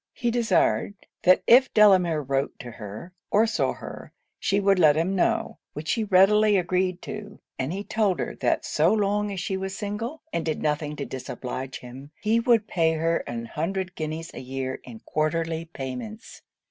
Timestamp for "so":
8.65-8.91